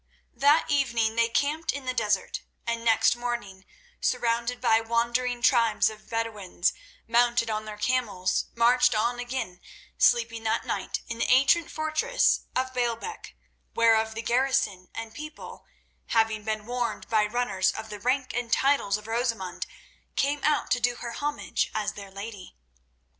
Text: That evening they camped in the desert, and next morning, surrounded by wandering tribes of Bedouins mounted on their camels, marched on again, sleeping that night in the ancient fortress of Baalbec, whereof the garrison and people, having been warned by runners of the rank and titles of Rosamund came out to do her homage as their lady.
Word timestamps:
That 0.33 0.65
evening 0.71 1.15
they 1.15 1.29
camped 1.29 1.71
in 1.71 1.85
the 1.85 1.93
desert, 1.93 2.41
and 2.65 2.83
next 2.83 3.15
morning, 3.15 3.65
surrounded 3.99 4.59
by 4.59 4.81
wandering 4.81 5.43
tribes 5.43 5.91
of 5.91 6.09
Bedouins 6.09 6.73
mounted 7.07 7.51
on 7.51 7.65
their 7.65 7.77
camels, 7.77 8.45
marched 8.55 8.95
on 8.95 9.19
again, 9.19 9.61
sleeping 9.99 10.41
that 10.45 10.65
night 10.65 11.01
in 11.07 11.19
the 11.19 11.27
ancient 11.29 11.69
fortress 11.69 12.45
of 12.55 12.73
Baalbec, 12.73 13.35
whereof 13.75 14.15
the 14.15 14.23
garrison 14.23 14.89
and 14.95 15.13
people, 15.13 15.67
having 16.07 16.43
been 16.43 16.65
warned 16.65 17.07
by 17.07 17.27
runners 17.27 17.69
of 17.71 17.91
the 17.91 17.99
rank 17.99 18.33
and 18.33 18.51
titles 18.51 18.97
of 18.97 19.05
Rosamund 19.05 19.67
came 20.15 20.43
out 20.43 20.71
to 20.71 20.79
do 20.79 20.95
her 20.95 21.11
homage 21.11 21.69
as 21.75 21.93
their 21.93 22.09
lady. 22.09 22.55